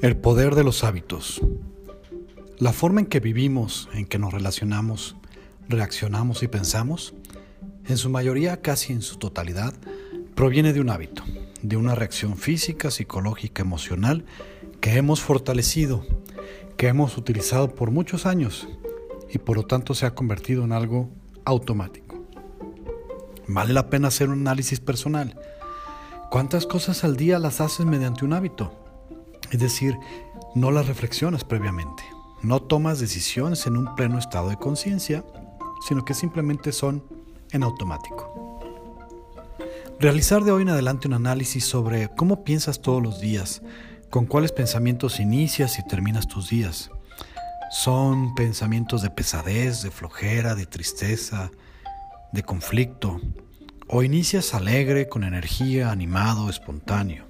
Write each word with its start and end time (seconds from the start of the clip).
El 0.00 0.16
poder 0.16 0.54
de 0.54 0.62
los 0.62 0.84
hábitos. 0.84 1.42
La 2.58 2.72
forma 2.72 3.00
en 3.00 3.06
que 3.06 3.18
vivimos, 3.18 3.88
en 3.94 4.06
que 4.06 4.20
nos 4.20 4.32
relacionamos, 4.32 5.16
reaccionamos 5.68 6.44
y 6.44 6.46
pensamos, 6.46 7.14
en 7.84 7.96
su 7.96 8.08
mayoría, 8.08 8.62
casi 8.62 8.92
en 8.92 9.02
su 9.02 9.16
totalidad, 9.18 9.74
proviene 10.36 10.72
de 10.72 10.80
un 10.80 10.90
hábito, 10.90 11.24
de 11.62 11.76
una 11.76 11.96
reacción 11.96 12.36
física, 12.36 12.92
psicológica, 12.92 13.62
emocional 13.62 14.24
que 14.80 14.94
hemos 14.94 15.20
fortalecido, 15.20 16.06
que 16.76 16.86
hemos 16.86 17.18
utilizado 17.18 17.74
por 17.74 17.90
muchos 17.90 18.24
años 18.24 18.68
y 19.28 19.38
por 19.38 19.56
lo 19.56 19.66
tanto 19.66 19.94
se 19.94 20.06
ha 20.06 20.14
convertido 20.14 20.62
en 20.62 20.70
algo 20.70 21.10
automático. 21.44 22.24
Vale 23.48 23.72
la 23.72 23.90
pena 23.90 24.08
hacer 24.08 24.28
un 24.28 24.42
análisis 24.42 24.78
personal. 24.78 25.40
¿Cuántas 26.30 26.66
cosas 26.66 27.02
al 27.02 27.16
día 27.16 27.40
las 27.40 27.60
haces 27.60 27.84
mediante 27.84 28.24
un 28.24 28.32
hábito? 28.32 28.77
Es 29.50 29.60
decir, 29.60 29.98
no 30.54 30.70
las 30.70 30.86
reflexionas 30.86 31.44
previamente, 31.44 32.02
no 32.42 32.60
tomas 32.60 33.00
decisiones 33.00 33.66
en 33.66 33.76
un 33.76 33.94
pleno 33.94 34.18
estado 34.18 34.50
de 34.50 34.56
conciencia, 34.56 35.24
sino 35.86 36.04
que 36.04 36.14
simplemente 36.14 36.72
son 36.72 37.02
en 37.52 37.62
automático. 37.62 38.60
Realizar 40.00 40.44
de 40.44 40.52
hoy 40.52 40.62
en 40.62 40.68
adelante 40.68 41.08
un 41.08 41.14
análisis 41.14 41.64
sobre 41.64 42.08
cómo 42.08 42.44
piensas 42.44 42.80
todos 42.80 43.02
los 43.02 43.20
días, 43.20 43.62
con 44.10 44.26
cuáles 44.26 44.52
pensamientos 44.52 45.18
inicias 45.18 45.78
y 45.78 45.86
terminas 45.86 46.28
tus 46.28 46.50
días. 46.50 46.90
Son 47.70 48.34
pensamientos 48.34 49.02
de 49.02 49.10
pesadez, 49.10 49.82
de 49.82 49.90
flojera, 49.90 50.54
de 50.54 50.66
tristeza, 50.66 51.50
de 52.32 52.42
conflicto, 52.42 53.20
o 53.86 54.02
inicias 54.02 54.54
alegre, 54.54 55.08
con 55.08 55.24
energía, 55.24 55.90
animado, 55.90 56.50
espontáneo 56.50 57.27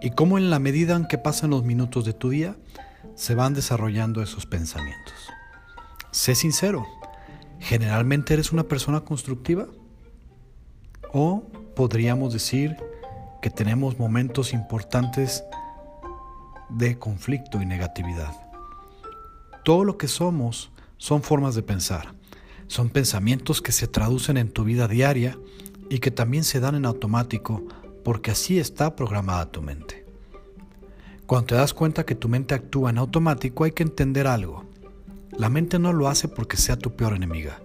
y 0.00 0.10
cómo 0.10 0.38
en 0.38 0.50
la 0.50 0.58
medida 0.58 0.96
en 0.96 1.06
que 1.06 1.18
pasan 1.18 1.50
los 1.50 1.64
minutos 1.64 2.04
de 2.04 2.12
tu 2.12 2.30
día 2.30 2.56
se 3.14 3.34
van 3.34 3.54
desarrollando 3.54 4.22
esos 4.22 4.46
pensamientos. 4.46 5.14
Sé 6.10 6.34
sincero, 6.34 6.86
¿generalmente 7.58 8.34
eres 8.34 8.52
una 8.52 8.64
persona 8.64 9.00
constructiva? 9.00 9.66
¿O 11.12 11.44
podríamos 11.76 12.32
decir 12.32 12.76
que 13.42 13.50
tenemos 13.50 13.98
momentos 13.98 14.52
importantes 14.52 15.44
de 16.68 16.98
conflicto 16.98 17.60
y 17.60 17.66
negatividad? 17.66 18.34
Todo 19.64 19.84
lo 19.84 19.98
que 19.98 20.08
somos 20.08 20.70
son 20.96 21.22
formas 21.22 21.54
de 21.54 21.62
pensar, 21.62 22.14
son 22.66 22.88
pensamientos 22.88 23.60
que 23.60 23.72
se 23.72 23.86
traducen 23.86 24.36
en 24.36 24.50
tu 24.50 24.64
vida 24.64 24.88
diaria 24.88 25.38
y 25.90 25.98
que 25.98 26.10
también 26.10 26.44
se 26.44 26.60
dan 26.60 26.74
en 26.76 26.86
automático 26.86 27.64
porque 28.02 28.30
así 28.30 28.58
está 28.58 28.96
programada 28.96 29.50
tu 29.50 29.62
mente. 29.62 30.04
Cuando 31.26 31.48
te 31.48 31.54
das 31.54 31.74
cuenta 31.74 32.04
que 32.04 32.14
tu 32.14 32.28
mente 32.28 32.54
actúa 32.54 32.90
en 32.90 32.98
automático 32.98 33.64
hay 33.64 33.72
que 33.72 33.82
entender 33.82 34.26
algo. 34.26 34.64
La 35.30 35.48
mente 35.48 35.78
no 35.78 35.92
lo 35.92 36.08
hace 36.08 36.28
porque 36.28 36.56
sea 36.56 36.76
tu 36.76 36.96
peor 36.96 37.14
enemiga. 37.14 37.60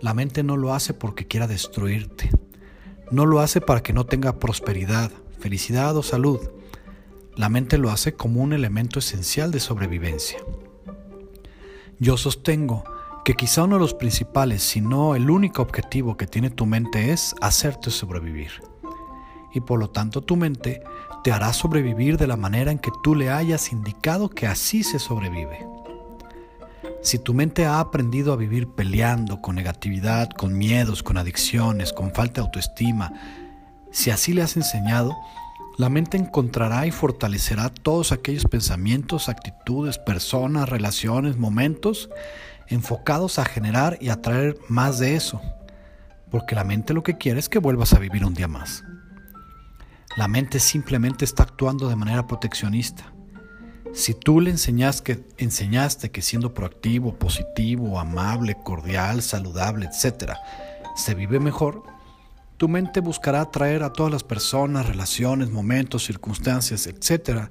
La 0.00 0.14
mente 0.14 0.42
no 0.42 0.56
lo 0.56 0.74
hace 0.74 0.92
porque 0.92 1.26
quiera 1.26 1.46
destruirte. 1.46 2.30
No 3.10 3.24
lo 3.24 3.40
hace 3.40 3.60
para 3.60 3.82
que 3.82 3.94
no 3.94 4.04
tenga 4.04 4.38
prosperidad, 4.38 5.10
felicidad 5.38 5.96
o 5.96 6.02
salud. 6.02 6.38
La 7.34 7.48
mente 7.48 7.78
lo 7.78 7.90
hace 7.90 8.12
como 8.12 8.42
un 8.42 8.52
elemento 8.52 8.98
esencial 8.98 9.50
de 9.50 9.60
sobrevivencia. 9.60 10.38
Yo 11.98 12.16
sostengo 12.16 12.84
que 13.24 13.34
quizá 13.34 13.64
uno 13.64 13.76
de 13.76 13.80
los 13.80 13.94
principales, 13.94 14.62
si 14.62 14.80
no 14.80 15.14
el 15.14 15.30
único 15.30 15.62
objetivo 15.62 16.16
que 16.16 16.26
tiene 16.26 16.50
tu 16.50 16.66
mente 16.66 17.10
es 17.12 17.34
hacerte 17.40 17.90
sobrevivir 17.90 18.50
y 19.52 19.60
por 19.60 19.78
lo 19.78 19.90
tanto 19.90 20.22
tu 20.22 20.36
mente 20.36 20.82
te 21.24 21.32
hará 21.32 21.52
sobrevivir 21.52 22.16
de 22.16 22.26
la 22.26 22.36
manera 22.36 22.70
en 22.70 22.78
que 22.78 22.92
tú 23.02 23.14
le 23.14 23.30
hayas 23.30 23.72
indicado 23.72 24.28
que 24.28 24.46
así 24.46 24.82
se 24.82 24.98
sobrevive. 24.98 25.66
Si 27.02 27.18
tu 27.18 27.32
mente 27.32 27.64
ha 27.64 27.80
aprendido 27.80 28.32
a 28.32 28.36
vivir 28.36 28.68
peleando 28.68 29.40
con 29.40 29.54
negatividad, 29.54 30.30
con 30.30 30.56
miedos, 30.56 31.02
con 31.02 31.16
adicciones, 31.16 31.92
con 31.92 32.12
falta 32.12 32.40
de 32.40 32.46
autoestima, 32.46 33.12
si 33.90 34.10
así 34.10 34.34
le 34.34 34.42
has 34.42 34.56
enseñado, 34.56 35.16
la 35.76 35.88
mente 35.88 36.16
encontrará 36.16 36.86
y 36.86 36.90
fortalecerá 36.90 37.70
todos 37.70 38.10
aquellos 38.10 38.44
pensamientos, 38.44 39.28
actitudes, 39.28 39.96
personas, 39.96 40.68
relaciones, 40.68 41.36
momentos 41.36 42.10
enfocados 42.66 43.38
a 43.38 43.44
generar 43.44 43.96
y 44.00 44.10
atraer 44.10 44.58
más 44.68 44.98
de 44.98 45.14
eso, 45.14 45.40
porque 46.30 46.54
la 46.54 46.64
mente 46.64 46.94
lo 46.94 47.02
que 47.02 47.16
quiere 47.16 47.38
es 47.38 47.48
que 47.48 47.58
vuelvas 47.58 47.94
a 47.94 47.98
vivir 47.98 48.24
un 48.24 48.34
día 48.34 48.48
más. 48.48 48.84
La 50.16 50.26
mente 50.26 50.58
simplemente 50.58 51.24
está 51.24 51.44
actuando 51.44 51.88
de 51.88 51.96
manera 51.96 52.26
proteccionista. 52.26 53.12
Si 53.92 54.14
tú 54.14 54.40
le 54.40 54.50
enseñas 54.50 55.00
que, 55.00 55.24
enseñaste 55.38 56.10
que 56.10 56.22
siendo 56.22 56.54
proactivo, 56.54 57.18
positivo, 57.18 57.98
amable, 57.98 58.56
cordial, 58.62 59.22
saludable, 59.22 59.86
etc., 59.86 60.32
se 60.96 61.14
vive 61.14 61.40
mejor, 61.40 61.82
tu 62.56 62.68
mente 62.68 63.00
buscará 63.00 63.40
atraer 63.40 63.82
a 63.82 63.92
todas 63.92 64.12
las 64.12 64.24
personas, 64.24 64.86
relaciones, 64.86 65.50
momentos, 65.50 66.04
circunstancias, 66.04 66.86
etc., 66.86 67.48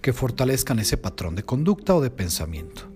que 0.00 0.12
fortalezcan 0.12 0.78
ese 0.78 0.96
patrón 0.96 1.34
de 1.34 1.44
conducta 1.44 1.94
o 1.94 2.00
de 2.00 2.10
pensamiento. 2.10 2.90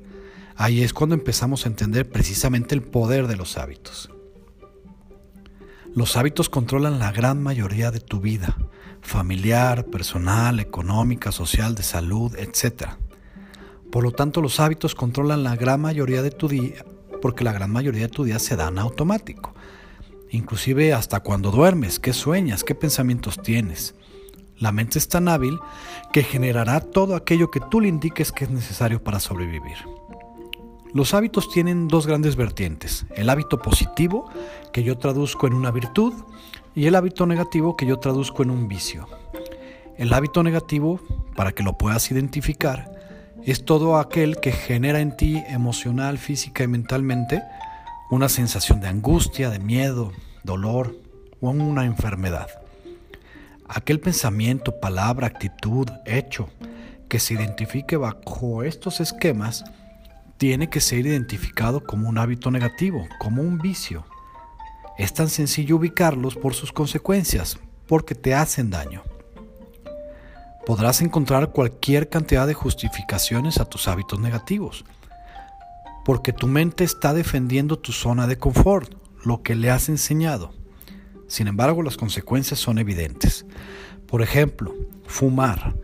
Ahí 0.57 0.83
es 0.83 0.93
cuando 0.93 1.15
empezamos 1.15 1.65
a 1.65 1.69
entender 1.69 2.09
precisamente 2.09 2.75
el 2.75 2.83
poder 2.83 3.27
de 3.27 3.37
los 3.37 3.59
hábitos. 3.59 4.11
Los 5.94 6.16
hábitos 6.16 6.49
controlan 6.49 6.99
la 6.99 7.12
gran 7.12 7.41
mayoría 7.41 7.93
de 7.93 8.00
tu 8.00 8.19
vida, 8.19 8.56
familiar, 9.00 9.87
personal, 9.87 10.59
económica, 10.59 11.31
social, 11.31 11.77
de 11.77 11.84
salud, 11.84 12.34
etc. 12.34 12.88
Por 13.93 14.03
lo 14.03 14.10
tanto, 14.10 14.43
los 14.43 14.59
hábitos 14.59 14.97
controlan 14.97 15.44
la 15.44 15.55
gran 15.55 15.81
mayoría 15.81 16.22
de 16.22 16.32
tu 16.32 16.49
día, 16.49 16.84
porque 17.22 17.44
la 17.44 17.53
gran 17.53 17.71
mayoría 17.71 18.03
de 18.03 18.09
tu 18.09 18.25
día 18.25 18.41
se 18.41 18.56
dan 18.56 18.81
automático. 18.81 19.55
Inclusive 20.31 20.93
hasta 20.93 21.21
cuando 21.21 21.53
duermes, 21.53 22.00
qué 22.00 22.12
sueñas, 22.12 22.65
qué 22.65 22.75
pensamientos 22.75 23.41
tienes. 23.41 23.94
La 24.59 24.72
mente 24.72 24.99
es 24.99 25.06
tan 25.06 25.28
hábil 25.28 25.61
que 26.12 26.25
generará 26.25 26.81
todo 26.81 27.15
aquello 27.15 27.53
que 27.53 27.61
tú 27.61 27.81
le 27.81 27.87
indiques 27.87 28.32
que 28.32 28.47
es 28.47 28.50
necesario 28.50 29.00
para 29.00 29.21
sobrevivir. 29.21 29.76
Los 30.94 31.12
hábitos 31.12 31.50
tienen 31.50 31.88
dos 31.88 32.06
grandes 32.06 32.37
vertientes, 32.37 33.05
el 33.16 33.28
hábito 33.28 33.60
positivo, 33.60 34.31
que 34.72 34.84
yo 34.84 34.97
traduzco 34.97 35.49
en 35.49 35.55
una 35.55 35.72
virtud, 35.72 36.15
y 36.72 36.87
el 36.87 36.94
hábito 36.94 37.27
negativo, 37.27 37.77
que 37.77 37.84
yo 37.84 37.99
traduzco 37.99 38.44
en 38.44 38.50
un 38.50 38.69
vicio. 38.69 39.09
El 39.99 40.12
hábito 40.12 40.44
negativo, 40.44 41.00
para 41.34 41.50
que 41.50 41.65
lo 41.65 41.77
puedas 41.77 42.09
identificar, 42.12 42.93
es 43.43 43.65
todo 43.65 43.99
aquel 43.99 44.38
que 44.38 44.53
genera 44.53 45.00
en 45.00 45.16
ti 45.16 45.43
emocional, 45.49 46.16
física 46.16 46.62
y 46.62 46.69
mentalmente 46.69 47.43
una 48.12 48.28
sensación 48.28 48.81
de 48.81 48.87
angustia, 48.87 49.50
de 49.50 49.59
miedo, 49.59 50.12
dolor 50.44 50.97
o 51.41 51.50
una 51.50 51.87
enfermedad. 51.87 52.47
Aquel 53.66 53.99
pensamiento, 53.99 54.78
palabra, 54.78 55.26
actitud, 55.26 55.88
hecho 56.06 56.49
que 57.09 57.19
se 57.19 57.34
identifique 57.34 57.97
bajo 57.97 58.62
estos 58.62 59.00
esquemas 59.00 59.65
tiene 60.37 60.69
que 60.69 60.81
ser 60.81 61.06
identificado 61.06 61.84
como 61.84 62.09
un 62.09 62.19
hábito 62.19 62.50
negativo, 62.50 63.06
como 63.19 63.43
un 63.43 63.59
vicio. 63.59 64.05
Es 64.99 65.12
tan 65.15 65.28
sencillo 65.28 65.77
ubicarlos 65.77 66.37
por 66.37 66.55
sus 66.55 66.72
consecuencias, 66.72 67.59
porque 67.87 68.15
te 68.15 68.34
hacen 68.34 68.71
daño. 68.71 69.03
Podrás 70.67 71.03
encontrar 71.03 71.53
cualquier 71.53 72.09
cantidad 72.09 72.47
de 72.47 72.55
justificaciones 72.55 73.59
a 73.59 73.67
tus 73.67 73.87
hábitos 73.87 74.19
negativos, 74.19 74.84
porque 76.05 76.33
tu 76.33 76.47
mente 76.47 76.84
está 76.84 77.12
defendiendo 77.12 77.78
tu 77.78 77.93
zona 77.93 78.27
de 78.27 78.39
confort, 78.39 78.94
lo 79.25 79.43
que 79.43 79.55
le 79.55 79.71
has 79.71 79.89
enseñado. 79.89 80.55
Sin 81.28 81.49
embargo, 81.49 81.83
las 81.83 81.97
consecuencias 81.97 82.61
son 82.61 82.78
evidentes. 82.78 83.47
Por 84.06 84.23
ejemplo, 84.23 84.75
fumar 85.06 85.75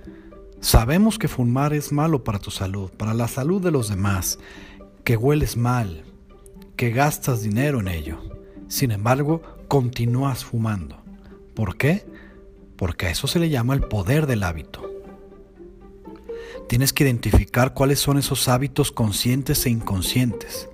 Sabemos 0.60 1.18
que 1.18 1.26
fumar 1.26 1.72
es 1.72 1.90
malo 1.90 2.22
para 2.22 2.38
tu 2.38 2.50
salud, 2.50 2.90
para 2.90 3.14
la 3.14 3.28
salud 3.28 3.62
de 3.62 3.70
los 3.70 3.88
demás, 3.88 4.38
que 5.04 5.16
hueles 5.16 5.56
mal, 5.56 6.04
que 6.76 6.90
gastas 6.90 7.42
dinero 7.42 7.80
en 7.80 7.88
ello. 7.88 8.18
Sin 8.68 8.90
embargo, 8.90 9.42
continúas 9.68 10.44
fumando. 10.44 11.02
¿Por 11.54 11.76
qué? 11.76 12.06
Porque 12.76 13.06
a 13.06 13.10
eso 13.10 13.26
se 13.26 13.38
le 13.38 13.48
llama 13.48 13.72
el 13.72 13.82
poder 13.82 14.26
del 14.26 14.42
hábito. 14.42 14.82
Tienes 16.68 16.92
que 16.92 17.04
identificar 17.04 17.72
cuáles 17.72 17.98
son 17.98 18.18
esos 18.18 18.46
hábitos 18.48 18.92
conscientes 18.92 19.64
e 19.64 19.70
inconscientes, 19.70 20.68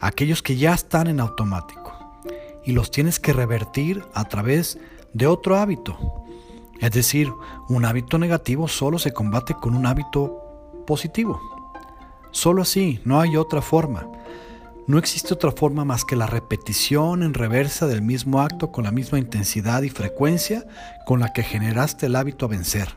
aquellos 0.00 0.42
que 0.42 0.56
ya 0.56 0.72
están 0.72 1.06
en 1.06 1.20
automático, 1.20 1.92
y 2.64 2.72
los 2.72 2.90
tienes 2.90 3.20
que 3.20 3.32
revertir 3.32 4.02
a 4.14 4.24
través 4.24 4.78
de 5.12 5.26
otro 5.26 5.56
hábito, 5.56 6.19
es 6.80 6.92
decir, 6.92 7.32
un 7.68 7.84
hábito 7.84 8.18
negativo 8.18 8.66
solo 8.66 8.98
se 8.98 9.12
combate 9.12 9.54
con 9.54 9.74
un 9.74 9.86
hábito 9.86 10.82
positivo. 10.86 11.40
Solo 12.30 12.62
así, 12.62 13.00
no 13.04 13.20
hay 13.20 13.36
otra 13.36 13.60
forma. 13.60 14.08
No 14.86 14.98
existe 14.98 15.34
otra 15.34 15.52
forma 15.52 15.84
más 15.84 16.04
que 16.04 16.16
la 16.16 16.26
repetición 16.26 17.22
en 17.22 17.34
reversa 17.34 17.86
del 17.86 18.02
mismo 18.02 18.40
acto 18.40 18.72
con 18.72 18.84
la 18.84 18.90
misma 18.90 19.18
intensidad 19.18 19.82
y 19.82 19.90
frecuencia 19.90 20.64
con 21.06 21.20
la 21.20 21.32
que 21.32 21.42
generaste 21.42 22.06
el 22.06 22.16
hábito 22.16 22.46
a 22.46 22.48
vencer. 22.48 22.88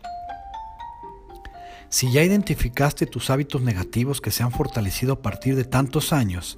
Si 1.89 2.11
ya 2.11 2.23
identificaste 2.23 3.05
tus 3.05 3.29
hábitos 3.29 3.61
negativos 3.61 4.21
que 4.21 4.31
se 4.31 4.41
han 4.41 4.51
fortalecido 4.51 5.13
a 5.13 5.21
partir 5.21 5.55
de 5.55 5.65
tantos 5.65 6.13
años, 6.13 6.57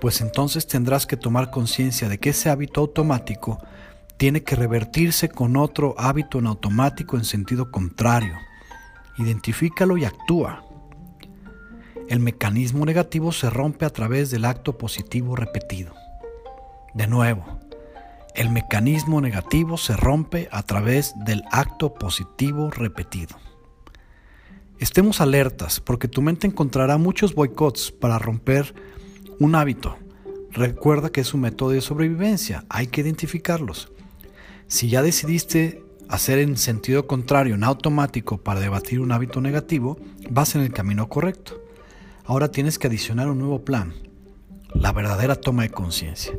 pues 0.00 0.20
entonces 0.20 0.66
tendrás 0.66 1.06
que 1.06 1.16
tomar 1.16 1.50
conciencia 1.50 2.08
de 2.08 2.18
que 2.18 2.30
ese 2.30 2.50
hábito 2.50 2.80
automático 2.80 3.62
tiene 4.20 4.42
que 4.42 4.54
revertirse 4.54 5.30
con 5.30 5.56
otro 5.56 5.94
hábito 5.96 6.38
en 6.38 6.46
automático 6.46 7.16
en 7.16 7.24
sentido 7.24 7.70
contrario. 7.70 8.34
Identifícalo 9.16 9.96
y 9.96 10.04
actúa. 10.04 10.62
El 12.06 12.20
mecanismo 12.20 12.84
negativo 12.84 13.32
se 13.32 13.48
rompe 13.48 13.86
a 13.86 13.90
través 13.90 14.30
del 14.30 14.44
acto 14.44 14.76
positivo 14.76 15.36
repetido. 15.36 15.94
De 16.92 17.06
nuevo, 17.06 17.60
el 18.34 18.50
mecanismo 18.50 19.22
negativo 19.22 19.78
se 19.78 19.96
rompe 19.96 20.50
a 20.52 20.64
través 20.64 21.14
del 21.24 21.42
acto 21.50 21.94
positivo 21.94 22.70
repetido. 22.70 23.38
Estemos 24.78 25.22
alertas 25.22 25.80
porque 25.80 26.08
tu 26.08 26.20
mente 26.20 26.46
encontrará 26.46 26.98
muchos 26.98 27.34
boicots 27.34 27.90
para 27.90 28.18
romper 28.18 28.74
un 29.38 29.54
hábito. 29.54 29.96
Recuerda 30.50 31.08
que 31.08 31.22
es 31.22 31.32
un 31.32 31.40
método 31.40 31.70
de 31.70 31.80
sobrevivencia, 31.80 32.66
hay 32.68 32.88
que 32.88 33.00
identificarlos. 33.00 33.90
Si 34.70 34.88
ya 34.88 35.02
decidiste 35.02 35.82
hacer 36.08 36.38
en 36.38 36.56
sentido 36.56 37.08
contrario, 37.08 37.56
en 37.56 37.64
automático, 37.64 38.38
para 38.38 38.60
debatir 38.60 39.00
un 39.00 39.10
hábito 39.10 39.40
negativo, 39.40 39.98
vas 40.30 40.54
en 40.54 40.60
el 40.60 40.72
camino 40.72 41.08
correcto. 41.08 41.60
Ahora 42.24 42.52
tienes 42.52 42.78
que 42.78 42.86
adicionar 42.86 43.28
un 43.28 43.40
nuevo 43.40 43.64
plan, 43.64 43.94
la 44.72 44.92
verdadera 44.92 45.34
toma 45.34 45.64
de 45.64 45.70
conciencia. 45.70 46.34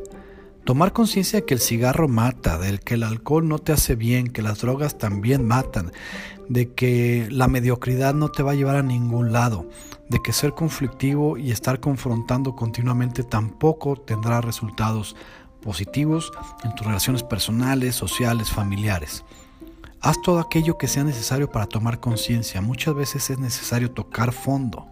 Tomar 0.64 0.94
conciencia 0.94 1.40
de 1.40 1.44
que 1.44 1.52
el 1.52 1.60
cigarro 1.60 2.08
mata, 2.08 2.56
de 2.56 2.78
que 2.78 2.94
el 2.94 3.02
alcohol 3.02 3.46
no 3.46 3.58
te 3.58 3.72
hace 3.72 3.96
bien, 3.96 4.28
que 4.28 4.40
las 4.40 4.62
drogas 4.62 4.96
también 4.96 5.46
matan, 5.46 5.92
de 6.48 6.72
que 6.72 7.28
la 7.30 7.48
mediocridad 7.48 8.14
no 8.14 8.30
te 8.30 8.42
va 8.42 8.52
a 8.52 8.54
llevar 8.54 8.76
a 8.76 8.82
ningún 8.82 9.32
lado, 9.32 9.68
de 10.08 10.22
que 10.22 10.32
ser 10.32 10.54
conflictivo 10.54 11.36
y 11.36 11.50
estar 11.50 11.80
confrontando 11.80 12.56
continuamente 12.56 13.24
tampoco 13.24 13.96
tendrá 13.96 14.40
resultados 14.40 15.16
positivos 15.62 16.32
en 16.64 16.74
tus 16.74 16.86
relaciones 16.86 17.22
personales, 17.22 17.94
sociales, 17.94 18.50
familiares. 18.50 19.24
Haz 20.00 20.20
todo 20.20 20.40
aquello 20.40 20.76
que 20.78 20.88
sea 20.88 21.04
necesario 21.04 21.50
para 21.50 21.66
tomar 21.66 22.00
conciencia. 22.00 22.60
Muchas 22.60 22.94
veces 22.94 23.30
es 23.30 23.38
necesario 23.38 23.92
tocar 23.92 24.32
fondo. 24.32 24.88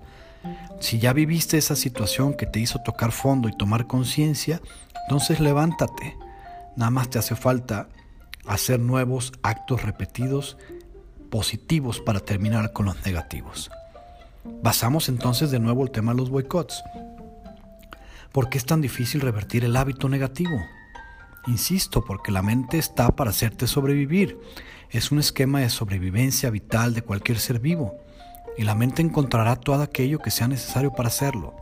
Si 0.79 0.99
ya 0.99 1.13
viviste 1.13 1.59
esa 1.59 1.77
situación 1.77 2.33
que 2.35 2.47
te 2.47 2.61
hizo 2.61 2.79
tocar 2.83 3.13
fondo 3.13 3.49
y 3.49 3.57
tomar 3.57 3.87
conciencia, 3.87 4.63
entonces 5.03 5.41
levántate. 5.41 6.17
Nada 6.77 6.91
más 6.91 7.11
te 7.11 7.19
hace 7.19 7.35
falta 7.35 7.89
hacer 8.47 8.81
nuevos 8.81 9.33
actos 9.43 9.83
repetidos 9.83 10.57
positivos 11.31 12.01
para 12.01 12.21
terminar 12.21 12.73
con 12.73 12.87
los 12.87 13.05
negativos. 13.05 13.71
Basamos 14.63 15.09
entonces 15.09 15.51
de 15.51 15.59
nuevo 15.59 15.83
el 15.83 15.91
tema 15.91 16.13
de 16.13 16.19
los 16.19 16.31
boicots. 16.31 16.83
¿Por 18.33 18.49
qué 18.49 18.59
es 18.59 18.65
tan 18.65 18.81
difícil 18.81 19.21
revertir 19.21 19.65
el 19.65 19.77
hábito 19.77 20.09
negativo? 20.09 20.57
Insisto, 21.49 22.05
porque 22.05 22.31
la 22.31 22.43
mente 22.43 22.79
está 22.79 23.09
para 23.17 23.31
hacerte 23.31 23.67
sobrevivir. 23.67 24.39
Es 24.91 25.11
un 25.11 25.19
esquema 25.19 25.61
de 25.61 25.71
sobrevivencia 25.71 26.49
vital 26.51 26.95
de 26.95 27.03
cualquier 27.03 27.41
ser 27.41 27.59
vivo. 27.59 27.97
Y 28.57 28.63
la 28.63 28.77
mente 28.77 29.03
encontrará 29.03 29.57
todo 29.57 29.83
aquello 29.83 30.21
que 30.21 30.31
sea 30.31 30.47
necesario 30.47 30.93
para 30.93 31.09
hacerlo. 31.09 31.57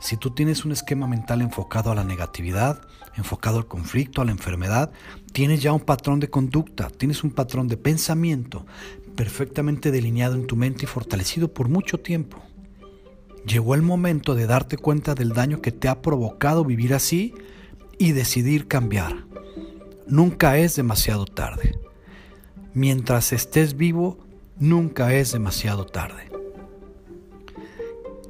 Si 0.00 0.18
tú 0.18 0.30
tienes 0.30 0.66
un 0.66 0.72
esquema 0.72 1.06
mental 1.06 1.40
enfocado 1.40 1.90
a 1.90 1.94
la 1.94 2.04
negatividad, 2.04 2.82
enfocado 3.16 3.56
al 3.56 3.66
conflicto, 3.66 4.20
a 4.20 4.24
la 4.26 4.32
enfermedad, 4.32 4.90
tienes 5.32 5.62
ya 5.62 5.72
un 5.72 5.80
patrón 5.80 6.20
de 6.20 6.28
conducta, 6.28 6.90
tienes 6.90 7.24
un 7.24 7.30
patrón 7.30 7.68
de 7.68 7.78
pensamiento 7.78 8.66
perfectamente 9.16 9.90
delineado 9.90 10.34
en 10.34 10.46
tu 10.46 10.56
mente 10.56 10.84
y 10.84 10.88
fortalecido 10.88 11.54
por 11.54 11.68
mucho 11.68 12.00
tiempo. 12.00 12.42
Llegó 13.46 13.74
el 13.74 13.82
momento 13.82 14.34
de 14.34 14.46
darte 14.46 14.76
cuenta 14.76 15.14
del 15.14 15.30
daño 15.30 15.60
que 15.60 15.72
te 15.72 15.88
ha 15.88 16.00
provocado 16.00 16.64
vivir 16.64 16.94
así 16.94 17.34
y 17.98 18.12
decidir 18.12 18.68
cambiar. 18.68 19.24
Nunca 20.06 20.58
es 20.58 20.76
demasiado 20.76 21.26
tarde. 21.26 21.78
Mientras 22.74 23.32
estés 23.32 23.76
vivo, 23.76 24.18
nunca 24.58 25.12
es 25.14 25.32
demasiado 25.32 25.86
tarde. 25.86 26.30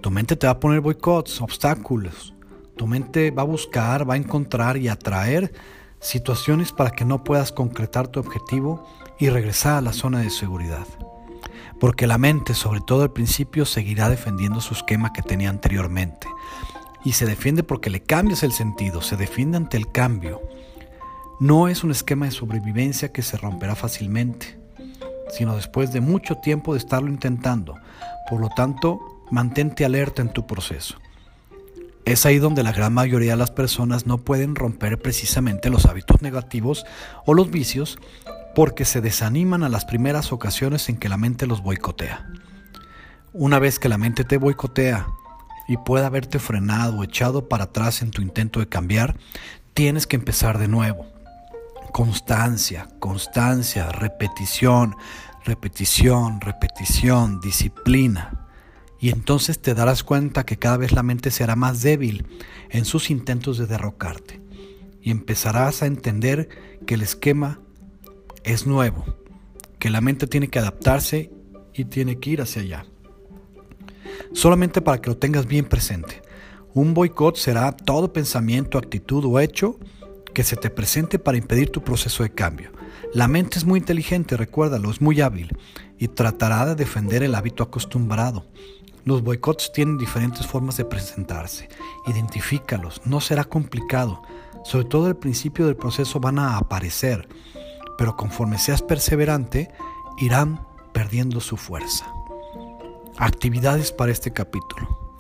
Tu 0.01 0.11
mente 0.11 0.35
te 0.35 0.47
va 0.47 0.55
a 0.55 0.61
poner 0.61 0.81
boicots, 0.81 1.41
obstáculos. 1.41 2.35
Tu 2.77 2.87
mente 2.87 3.31
va 3.31 3.43
a 3.43 3.47
buscar, 3.47 4.09
va 4.09 4.15
a 4.15 4.17
encontrar 4.17 4.77
y 4.77 4.89
atraer 4.89 5.53
situaciones 6.01 6.73
para 6.73 6.91
que 6.91 7.05
no 7.05 7.23
puedas 7.23 7.53
concretar 7.53 8.09
tu 8.09 8.19
objetivo 8.19 8.89
y 9.19 9.29
regresar 9.29 9.77
a 9.77 9.83
la 9.83 9.93
zona 9.93 10.21
de 10.21 10.31
seguridad. 10.31 10.87
Porque 11.81 12.07
la 12.07 12.19
mente, 12.19 12.55
sobre 12.55 12.81
todo 12.81 13.03
al 13.03 13.13
principio, 13.13 13.65
seguirá 13.65 14.09
defendiendo 14.09 14.61
su 14.61 14.75
esquema 14.75 15.13
que 15.13 15.23
tenía 15.23 15.51
anteriormente. 15.51 16.29
Y 17.05 17.13
se 17.13 17.27
defiende 17.27 17.63
porque 17.63 17.91
le 17.91 18.03
cambias 18.03 18.43
el 18.43 18.53
sentido, 18.53 19.03
se 19.03 19.17
defiende 19.17 19.57
ante 19.57 19.77
el 19.77 19.91
cambio. 19.91 20.41
No 21.41 21.69
es 21.69 21.83
un 21.83 21.91
esquema 21.91 22.27
de 22.27 22.33
sobrevivencia 22.33 23.13
que 23.13 23.23
se 23.23 23.37
romperá 23.37 23.75
fácilmente, 23.75 24.59
sino 25.31 25.57
después 25.57 25.93
de 25.93 26.01
mucho 26.01 26.37
tiempo 26.37 26.75
de 26.75 26.79
estarlo 26.79 27.09
intentando. 27.09 27.75
Por 28.31 28.41
lo 28.41 28.49
tanto, 28.51 29.01
mantente 29.31 29.85
alerta 29.85 30.23
en 30.23 30.33
tu 30.33 30.47
proceso. 30.47 30.97
Es 32.05 32.27
ahí 32.27 32.39
donde 32.39 32.63
la 32.63 32.73
gran 32.73 32.93
mayoría 32.93 33.33
de 33.33 33.37
las 33.37 33.51
personas 33.51 34.07
no 34.07 34.19
pueden 34.19 34.55
romper 34.57 35.01
precisamente 35.01 35.71
los 35.71 35.87
hábitos 35.87 36.21
negativos 36.21 36.85
o 37.27 37.35
los 37.35 37.51
vicios 37.51 37.99
porque 38.55 38.85
se 38.85 39.01
desaniman 39.01 39.63
a 39.63 39.69
las 39.69 39.85
primeras 39.85 40.33
ocasiones 40.33 40.89
en 40.89 40.97
que 40.97 41.09
la 41.09 41.17
mente 41.17 41.47
los 41.47 41.63
boicotea. 41.63 42.29
Una 43.33 43.59
vez 43.59 43.79
que 43.79 43.89
la 43.89 43.99
mente 43.99 44.25
te 44.25 44.37
boicotea 44.37 45.07
y 45.69 45.79
pueda 45.79 46.07
haberte 46.07 46.39
frenado 46.39 46.99
o 46.99 47.05
echado 47.05 47.49
para 47.49 47.65
atrás 47.65 48.03
en 48.03 48.11
tu 48.11 48.21
intento 48.21 48.61
de 48.61 48.69
cambiar, 48.69 49.17
tienes 49.73 50.07
que 50.07 50.17
empezar 50.17 50.59
de 50.59 50.69
nuevo. 50.69 51.07
Constancia, 51.93 52.89
constancia, 52.99 53.91
repetición, 53.91 54.97
repetición, 55.45 56.41
repetición, 56.41 57.41
disciplina. 57.41 58.49
Y 59.01 59.11
entonces 59.11 59.61
te 59.61 59.75
darás 59.75 60.05
cuenta 60.05 60.45
que 60.45 60.59
cada 60.59 60.77
vez 60.77 60.93
la 60.93 61.03
mente 61.03 61.31
será 61.31 61.57
más 61.57 61.83
débil 61.83 62.27
en 62.71 62.85
sus 62.85 63.11
intentos 63.11 63.59
de 63.59 63.67
derrocarte. 63.67 64.41
Y 65.01 65.11
empezarás 65.11 65.83
a 65.83 65.87
entender 65.87 66.49
que 66.87 66.95
el 66.95 67.03
esquema 67.03 67.62
es 68.45 68.67
nuevo, 68.67 69.05
que 69.79 69.91
la 69.91 70.01
mente 70.01 70.27
tiene 70.27 70.49
que 70.49 70.59
adaptarse 70.59 71.31
y 71.75 71.85
tiene 71.87 72.19
que 72.19 72.31
ir 72.31 72.43
hacia 72.43 72.63
allá. 72.63 72.87
Solamente 74.33 74.81
para 74.81 75.01
que 75.01 75.11
lo 75.11 75.17
tengas 75.17 75.47
bien 75.47 75.65
presente. 75.65 76.23
Un 76.75 76.95
boicot 76.95 77.37
será 77.37 77.73
todo 77.73 78.13
pensamiento, 78.13 78.79
actitud 78.79 79.25
o 79.27 79.41
hecho 79.41 79.79
que 80.33 80.45
se 80.45 80.57
te 80.57 80.71
presente 80.71 81.19
para 81.19 81.37
impedir 81.37 81.71
tu 81.71 81.83
proceso 81.85 82.23
de 82.23 82.31
cambio. 82.31 82.73
La 83.13 83.29
mente 83.29 83.59
es 83.59 83.67
muy 83.67 83.79
inteligente, 83.79 84.37
recuérdalo, 84.37 84.91
es 84.91 85.01
muy 85.01 85.21
hábil 85.21 85.57
y 85.99 86.09
tratará 86.09 86.65
de 86.67 86.75
defender 86.75 87.23
el 87.23 87.35
hábito 87.35 87.63
acostumbrado. 87.63 88.47
Los 89.05 89.23
boicots 89.23 89.73
tienen 89.73 89.99
diferentes 89.99 90.47
formas 90.47 90.77
de 90.77 90.85
presentarse. 90.85 91.69
Identifícalos, 92.07 93.03
no 93.05 93.21
será 93.21 93.45
complicado. 93.45 94.23
Sobre 94.65 94.87
todo 94.87 95.07
al 95.07 95.17
principio 95.17 95.67
del 95.67 95.77
proceso 95.77 96.21
van 96.21 96.39
a 96.39 96.57
aparecer, 96.57 97.29
pero 98.03 98.17
conforme 98.17 98.59
seas 98.59 98.83
perseverante, 98.83 99.71
irán 100.19 100.67
perdiendo 100.93 101.41
su 101.41 101.57
fuerza. 101.57 102.13
Actividades 103.17 103.93
para 103.93 104.11
este 104.11 104.33
capítulo. 104.33 105.15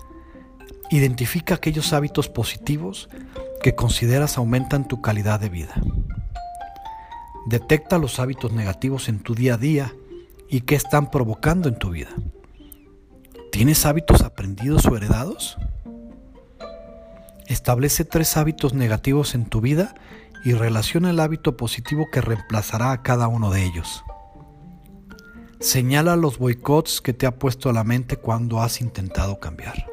Identifica 0.90 1.54
aquellos 1.54 1.92
hábitos 1.92 2.28
positivos 2.28 3.08
que 3.62 3.76
consideras 3.76 4.36
aumentan 4.36 4.88
tu 4.88 5.00
calidad 5.00 5.38
de 5.38 5.48
vida. 5.48 5.74
Detecta 7.46 7.98
los 7.98 8.18
hábitos 8.18 8.50
negativos 8.50 9.08
en 9.08 9.20
tu 9.20 9.36
día 9.36 9.54
a 9.54 9.58
día 9.58 9.94
y 10.50 10.62
qué 10.62 10.74
están 10.74 11.08
provocando 11.08 11.68
en 11.68 11.78
tu 11.78 11.90
vida. 11.90 12.10
¿Tienes 13.52 13.86
hábitos 13.86 14.22
aprendidos 14.22 14.86
o 14.86 14.96
heredados? 14.96 15.56
Establece 17.46 18.04
tres 18.04 18.36
hábitos 18.36 18.74
negativos 18.74 19.36
en 19.36 19.44
tu 19.44 19.60
vida 19.60 19.94
y 20.44 20.54
relaciona 20.54 21.10
el 21.10 21.20
hábito 21.20 21.56
positivo 21.56 22.08
que 22.10 22.20
reemplazará 22.20 22.92
a 22.92 23.02
cada 23.02 23.28
uno 23.28 23.50
de 23.50 23.64
ellos. 23.64 24.04
Señala 25.60 26.16
los 26.16 26.38
boicots 26.38 27.00
que 27.00 27.12
te 27.12 27.26
ha 27.26 27.38
puesto 27.38 27.70
a 27.70 27.72
la 27.72 27.84
mente 27.84 28.16
cuando 28.16 28.60
has 28.60 28.80
intentado 28.80 29.38
cambiar. 29.38 29.91